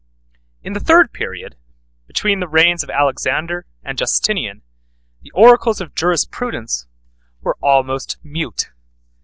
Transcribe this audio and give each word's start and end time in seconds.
In 0.63 0.73
the 0.73 0.79
third 0.79 1.13
period, 1.13 1.55
between 2.07 2.39
the 2.39 2.47
reigns 2.47 2.81
of 2.81 2.89
Alexander 2.89 3.67
and 3.83 3.99
Justinian, 3.99 4.63
the 5.21 5.29
oracles 5.29 5.79
of 5.79 5.93
jurisprudence 5.93 6.87
were 7.41 7.55
almost 7.61 8.17
mute. 8.23 8.71